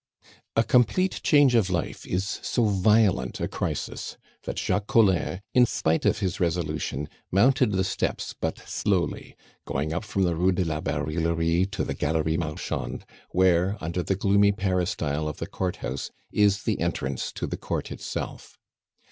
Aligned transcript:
A 0.55 0.63
complete 0.63 1.21
change 1.21 1.53
of 1.53 1.69
life 1.69 2.07
is 2.07 2.39
so 2.41 2.63
violent 2.65 3.39
a 3.39 3.47
crisis, 3.47 4.17
that 4.45 4.57
Jacques 4.57 4.87
Collin, 4.87 5.41
in 5.53 5.67
spite 5.67 6.05
of 6.07 6.17
his 6.17 6.39
resolution, 6.39 7.07
mounted 7.31 7.71
the 7.73 7.83
steps 7.83 8.33
but 8.33 8.57
slowly, 8.67 9.35
going 9.63 9.93
up 9.93 10.03
from 10.03 10.23
the 10.23 10.35
Rue 10.35 10.53
de 10.53 10.65
la 10.65 10.81
Barillerie 10.81 11.67
to 11.69 11.83
the 11.83 11.93
Galerie 11.93 12.35
Marchande, 12.37 13.03
where, 13.29 13.77
under 13.79 14.01
the 14.01 14.15
gloomy 14.15 14.51
peristyle 14.51 15.27
of 15.27 15.37
the 15.37 15.45
courthouse, 15.45 16.09
is 16.31 16.63
the 16.63 16.79
entrance 16.79 17.31
to 17.33 17.45
the 17.45 17.55
Court 17.55 17.91
itself. 17.91 18.57